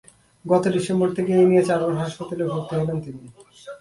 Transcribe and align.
গত 0.45 0.63
ডিসেম্বর 0.75 1.09
থেকে 1.17 1.31
এ 1.33 1.43
নিয়ে 1.49 1.67
চারবার 1.69 1.93
হাসপাতালে 2.01 2.43
ভর্তি 2.51 2.73
হলেন 2.79 2.97
তিনি। 3.05 3.23